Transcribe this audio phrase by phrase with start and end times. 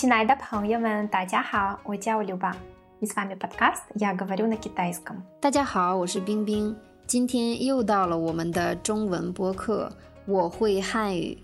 [0.00, 2.54] 亲爱的朋友们，大家好，我叫刘邦。
[3.00, 5.22] И с вами подкаст «Я говорю на китайском».
[5.40, 6.76] 大家好，我是冰冰。
[7.06, 9.92] 今天又到了我们的中文播客，
[10.26, 11.38] 我会汉语。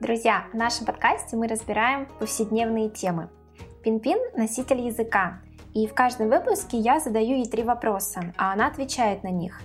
[0.00, 3.28] Друзья, в нашем подкасте мы разбираем повседневные темы.
[3.82, 5.40] Пин-пин – носитель языка.
[5.74, 9.60] И в каждом выпуске я задаю ей три вопроса, а она отвечает на них.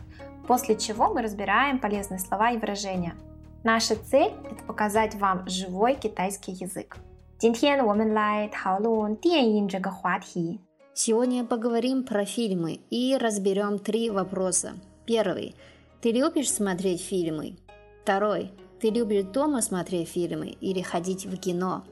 [0.48, 3.16] После чего мы разбираем полезные слова и выражения.
[3.64, 6.98] Наша цель – это показать вам живой китайский язык.
[7.42, 10.60] 今天我们来讨论电影这个话题。
[10.94, 14.74] Сегодня поговорим про фильмы и разберем три вопроса.
[15.06, 15.54] Первый.
[16.02, 17.56] Ты любишь смотреть фильмы?
[18.04, 18.52] Второй.
[18.80, 21.84] Ты любишь дома смотреть фильмы или ходить в кино?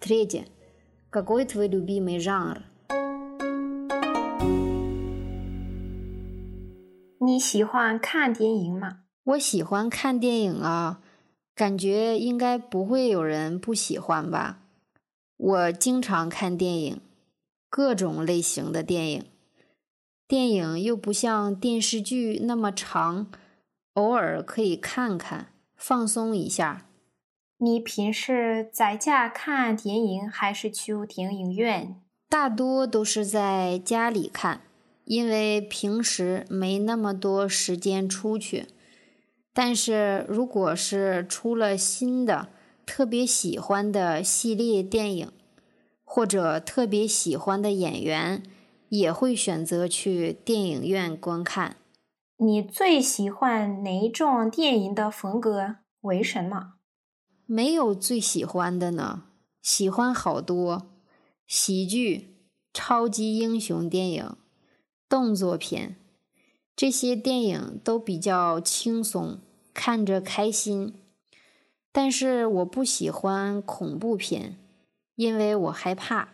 [0.00, 0.46] Третье.
[1.10, 2.62] Какой твой любимый жанр?
[7.22, 9.02] 你喜欢看电影吗？
[9.24, 11.00] 我喜欢看电影啊，
[11.54, 14.58] 感觉应该不会有人不喜欢吧。
[15.37, 17.01] 我经常看电影。
[17.67, 19.25] 各种类型的电影，
[20.29, 23.27] 电影又不像电视剧那么长，
[23.95, 26.85] 偶尔可以看看，放松一下。
[27.57, 31.99] 你平时在家看电影还是去电影院？
[32.29, 34.61] 大多都是在家里看，
[35.03, 38.67] 因为平时没那么多时间出去。
[39.53, 42.47] 但是如果是出了新的、
[42.85, 45.31] 特别喜欢的系列电影，
[46.03, 48.43] 或者特别喜欢的演员，
[48.89, 51.77] 也会选择去电影院观看。
[52.37, 55.77] 你最喜欢哪一种电影的风格？
[56.01, 56.73] 为什么？
[57.45, 59.23] 没有最喜欢的呢，
[59.61, 60.87] 喜欢好多。
[61.47, 62.37] 喜剧、
[62.73, 64.35] 超级英雄电影、
[65.07, 65.95] 动作片，
[66.75, 69.39] 这些电影都比较轻松，
[69.73, 70.95] 看着开心。
[71.94, 74.56] 但是我不喜欢恐怖片。
[75.16, 76.28] 因为我害怕。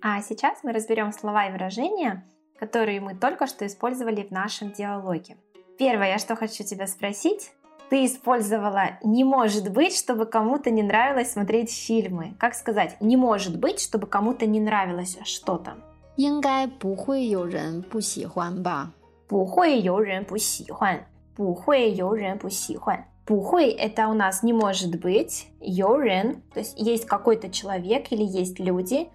[0.00, 2.22] А сейчас мы разберем слова и выражения,
[2.60, 5.36] которые мы только что использовали в нашем диалоге.
[5.76, 7.50] Первое, я что хочу тебя спросить.
[7.90, 12.36] Ты использовала «не может быть», чтобы кому-то не нравилось смотреть фильмы.
[12.38, 15.74] Как сказать «не может быть», чтобы кому-то не нравилось что-то?
[16.16, 18.92] 应该不会有人不喜欢吧？
[19.26, 23.04] 不会有人不喜欢， 不会有人不喜欢。
[23.26, 25.48] Пухой – это у нас не может быть.
[25.60, 29.08] Йорен, то есть есть какой-то человек или есть люди.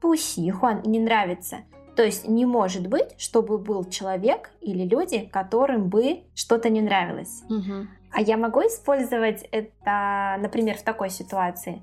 [0.00, 1.58] Пусихуан – не нравится.
[1.94, 7.42] То есть не может быть, чтобы был человек или люди, которым бы что-то не нравилось.
[7.50, 7.86] Угу.
[8.12, 11.82] А я могу использовать это, например, в такой ситуации.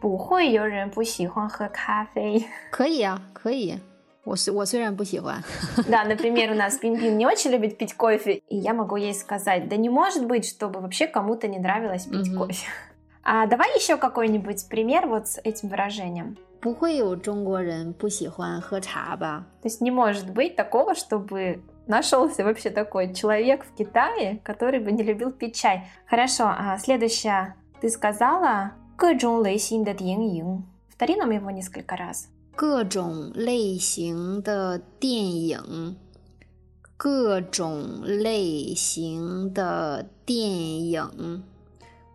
[0.00, 2.46] 不会有人不喜欢喝咖啡。
[2.70, 3.78] 可以啊，可以。
[4.24, 5.42] 我是我虽然不喜欢。
[5.88, 9.76] Да, например, у нас Пин-Пин не очень любит пить кофе, и я могу ей сказать, да
[9.76, 12.36] не может быть, чтобы вообще кому-то не нравилось пить mm-hmm.
[12.36, 12.66] кофе.
[13.22, 16.36] А давай еще какой-нибудь пример вот с этим выражением.
[16.60, 19.46] 不会有中国人不喜欢喝茶吧?
[19.62, 24.90] То есть не может быть такого, чтобы нашелся вообще такой человек в Китае, который бы
[24.90, 25.88] не любил пить чай.
[26.06, 27.54] Хорошо, а следующее.
[27.80, 30.64] Ты сказала 各种类型的电影.
[30.88, 32.28] Повтори нам его несколько раз.
[32.60, 35.96] 各种类型的电影，
[36.96, 41.42] 各种类型的电影，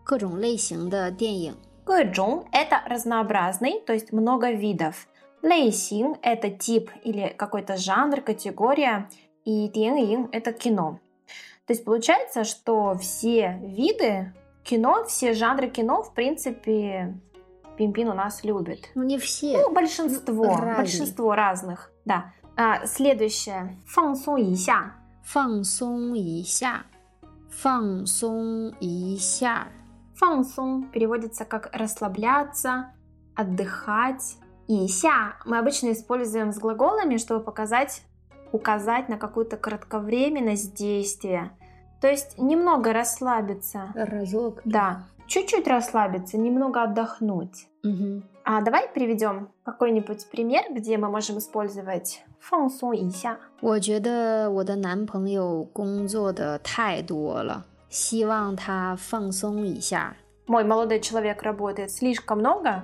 [0.04, 1.56] 各种类型的电影。
[1.84, 5.08] 各种 это разнообразный, то есть много видов.
[5.42, 9.10] 类型 это тип или какой-то жанр, категория.
[9.44, 11.00] И 电影 это кино.
[11.66, 17.16] То есть получается, что все виды кино, все жанры кино, в принципе,
[17.77, 18.91] Пинпин у нас любит.
[18.95, 19.59] Ну, не все.
[19.63, 20.45] Ну, большинство.
[20.45, 20.77] Разные.
[20.77, 22.33] Большинство разных, да.
[22.57, 23.77] А, следующее.
[23.87, 24.95] 放松一下.
[25.25, 26.83] 放松一下.
[27.51, 29.69] 放松一下.
[30.17, 32.93] 放松 переводится как расслабляться,
[33.35, 34.37] отдыхать.
[34.69, 38.03] И ся мы обычно используем с глаголами, чтобы показать,
[38.53, 41.53] указать на какую-то кратковременность действия.
[42.01, 43.93] То есть немного расслабиться.
[43.95, 44.63] Разок.
[44.65, 47.68] Да чуть-чуть расслабиться, немного отдохнуть.
[47.84, 48.24] Угу.
[48.44, 53.38] А давай приведем какой-нибудь пример, где мы можем использовать 放松一下。
[53.62, 60.16] 我觉得我的男朋友工作的太多了，希望他放松一下。
[60.48, 62.84] Мой молодой человек работает слишком много,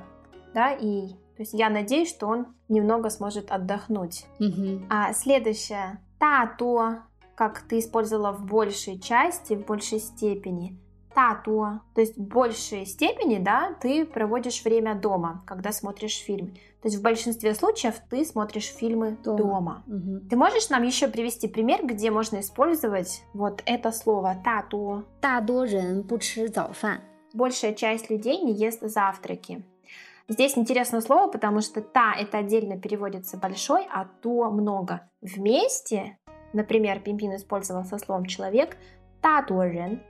[0.54, 4.26] да, и то есть я надеюсь, что он немного сможет отдохнуть.
[4.40, 4.86] Угу.
[4.90, 7.04] А следующее, 大多,
[7.36, 10.78] как ты использовала в большей части, в большей степени.
[11.16, 16.54] 大多, то есть в большей степени, да, ты проводишь время дома, когда смотришь фильм.
[16.82, 19.38] То есть в большинстве случаев ты смотришь фильмы дома.
[19.38, 19.84] дома.
[19.88, 20.30] Угу.
[20.30, 25.06] Ты можешь нам еще привести пример, где можно использовать вот это слово 大多?
[25.20, 27.02] 大多人不吃早饭，
[27.34, 29.64] большая часть людей не ест завтраки.
[30.30, 35.10] Здесь интересное слово, потому что «та» это отдельно переводится «большой», а «то» много.
[35.22, 36.18] Вместе,
[36.54, 38.78] например, Пимпин использовал со словом «человек»
[39.22, 40.04] «та рен».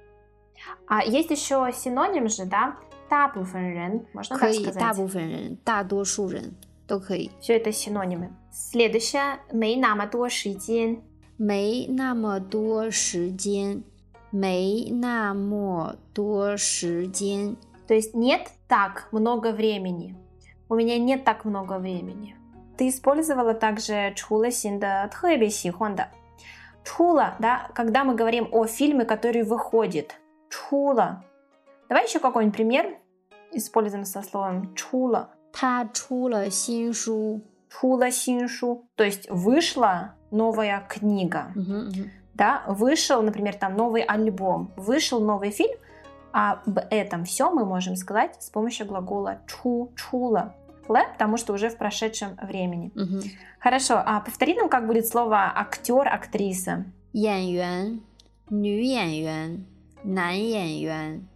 [0.88, 2.78] А есть еще синоним же, да?
[3.10, 4.06] «та рен».
[4.14, 4.78] Можно так сказать?
[4.78, 6.56] 大部分人,大多数人
[6.88, 7.32] 都可以。
[7.40, 8.32] Все это синонимы.
[8.52, 11.02] Следующее – 没那么多时间。
[11.38, 13.84] 没那么多时间，
[14.32, 17.56] 没那么多时间。
[17.88, 20.16] То есть нет так много времени.
[20.68, 22.36] У меня нет так много времени.
[22.76, 26.10] Ты использовала также чула синда тхэби сихонда.
[26.84, 30.16] Чула, да, когда мы говорим о фильме, который выходит.
[30.52, 31.24] Чула.
[31.90, 32.98] Давай еще какой-нибудь пример
[33.52, 35.30] используем со словом чула.
[35.54, 37.42] 他出了新书。
[37.70, 38.86] Чула синшу.
[38.96, 41.52] То есть вышла новая книга.
[41.56, 45.76] 嗯哼嗯哼 да, вышел, например, там новый альбом, вышел новый фильм,
[46.32, 50.54] а об этом все мы можем сказать с помощью глагола чу, чула,
[50.88, 52.92] ле, потому что уже в прошедшем времени.
[52.96, 53.24] 嗯哼，
[53.60, 56.86] Хорошо, а повтори нам, как будет слово актер, актриса.
[57.12, 58.02] 演员、
[58.50, 59.66] 女演员、
[60.04, 61.28] 男演员、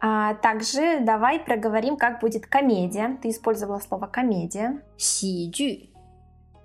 [0.00, 3.18] А также давай проговорим, как будет комедия.
[3.22, 4.82] Ты использовала слово комедия.
[4.98, 5.90] 喜剧、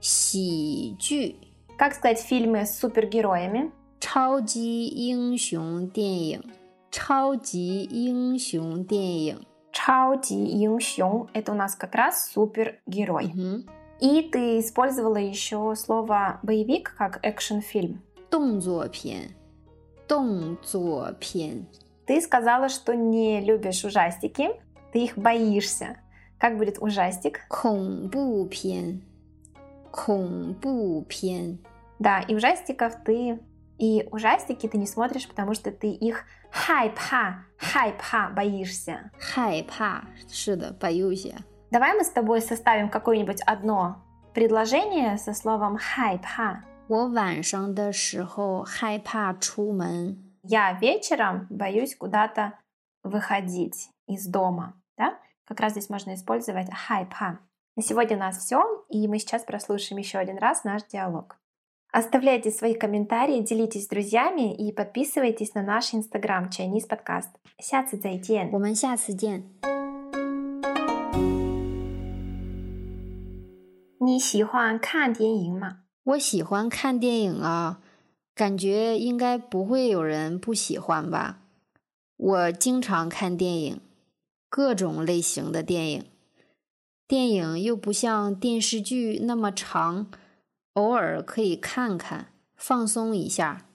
[0.01, 1.35] 喜剧、
[1.77, 3.71] Как сказать фильмы с супергероями?
[3.99, 6.43] 超级英雄电影、
[6.89, 9.45] 超级英雄电影。
[9.71, 13.31] Чаоди Юнг это у нас как раз супергерой.
[13.33, 13.65] 嗯哼，
[14.01, 18.01] И ты использовала еще слово боевик как экшн-фильм.
[18.29, 19.29] 动作片、
[20.07, 21.67] 动作片、
[22.05, 24.49] Ты сказала, что не любишь ужастики,
[24.91, 25.97] ты их боишься.
[26.37, 27.41] Как будет ужастик?
[27.47, 29.01] 恐怖片、
[29.91, 31.59] 恐怖片。
[31.99, 33.39] Да, и ужастиков ты...
[33.77, 39.09] И ужастики ты не смотришь, потому что ты их хайпа, хайпа боишься.
[39.19, 41.27] 害怕，是的，боюсь.
[41.71, 44.03] Давай мы с тобой составим какое-нибудь одно
[44.33, 46.63] предложение со словом хайпа.
[46.87, 50.17] 我晚上的时候害怕出门。
[50.43, 52.53] Я вечером боюсь куда-то
[53.03, 54.73] выходить из дома.
[54.97, 55.17] Да?
[55.45, 57.39] Как раз здесь можно использовать хайпа.
[57.75, 61.37] На сегодня у нас все, и мы сейчас прослушаем еще один раз наш диалог.
[61.93, 67.29] Оставляйте свои комментарии, делитесь с друзьями и подписывайтесь на наш инстаграм Chinese Podcast.
[67.59, 69.43] 下次再见我们下次见。
[73.99, 75.83] 你喜欢看电影吗？
[76.06, 77.80] 我喜欢看电影啊，
[78.32, 81.40] 感觉应该不会有人不喜欢吧。
[82.16, 83.80] 我经常看电影，
[84.48, 86.04] 各种类型的电影。
[87.08, 90.06] 电影又不像电视剧那么长，
[90.74, 93.66] 偶尔可以看看，放松一下。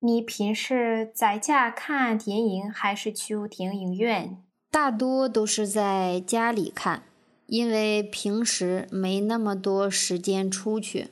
[0.00, 4.42] 你平时在家看电影还是去电影院？
[4.70, 7.02] 大多都是在家里看，
[7.44, 11.08] 因为平时没那么多时间出去。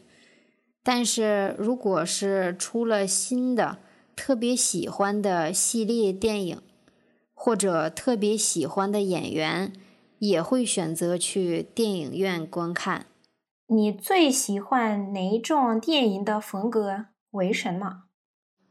[0.89, 3.79] 但是如果是出了新的、
[4.15, 6.63] 特别喜欢的系列电影，
[7.35, 9.73] 或者特别喜欢的演员，
[10.21, 13.07] 也会选择去电影院观看。
[13.67, 17.07] 你最喜欢哪一种电影的风格？
[17.33, 18.05] 为什么？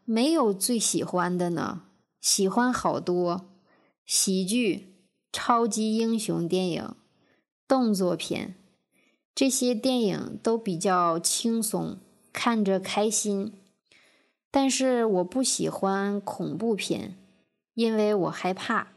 [0.06, 1.82] 没有最喜欢的呢，
[2.22, 3.50] 喜欢好多，
[4.06, 4.96] 喜剧、
[5.34, 6.96] 超级英雄电影、
[7.68, 8.56] 动作片，
[9.36, 11.98] 这些电影都比较轻松，
[12.36, 13.54] 看着开心。
[14.52, 17.16] 但是我不喜欢恐怖片，
[17.74, 18.95] 因为我害怕。